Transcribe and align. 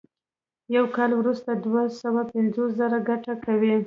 یو 0.75 0.85
کال 0.95 1.11
وروسته 1.21 1.51
دوه 1.65 1.83
سوه 2.01 2.21
پنځوس 2.33 2.69
زره 2.79 2.97
ګټه 3.09 3.33
کوي 3.45 3.73